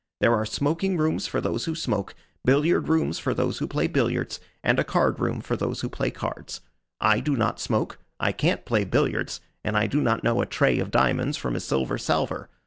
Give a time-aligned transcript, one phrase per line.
[0.19, 4.39] There are smoking rooms for those who smoke, billiard rooms for those who play billiards,
[4.63, 6.61] and a card room for those who play cards.
[6.99, 10.79] I do not smoke, I can't play billiards, and I do not know a trey
[10.79, 12.49] of diamonds from a silver salver.